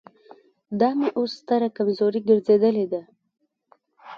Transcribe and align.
دا 0.79 0.89
مې 0.97 1.09
اوس 1.17 1.31
ستره 1.41 1.67
کمزوري 1.77 2.19
ګرځېدلې 2.27 2.85
ده. 2.91 3.01